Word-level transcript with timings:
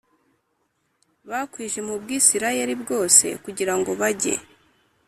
Bakwijwe 1.29 1.81
mu 1.87 1.95
bwisirayeli 2.01 2.73
bwose 2.83 3.25
kugira 3.43 3.73
ngo 3.79 3.91
bajye 3.99 4.35